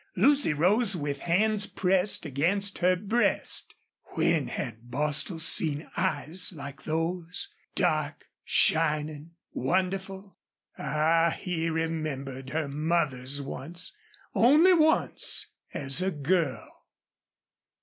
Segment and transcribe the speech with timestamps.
[0.15, 3.75] Lucy rose with hands pressed against her breast.
[4.15, 10.39] When had Bostil seen eyes like those dark, shining, wonderful?
[10.75, 11.35] Ah!
[11.37, 13.93] he remembered her mother's once
[14.33, 16.81] only once, as a girl.